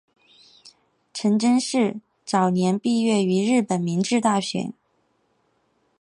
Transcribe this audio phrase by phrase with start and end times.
[1.13, 4.73] 陈曾栻早年毕业于日本明治大学。